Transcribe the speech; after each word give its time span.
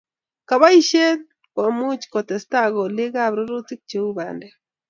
kaboishet 0.49 1.19
komuchi 1.53 2.07
ketesta 2.13 2.59
kolekab 2.73 3.31
rurutik 3.37 3.81
cheu 3.89 4.09
bandek 4.17 4.53